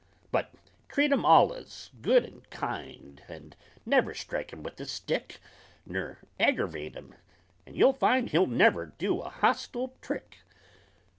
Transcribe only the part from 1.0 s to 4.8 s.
him allus good and kind, And never strike him with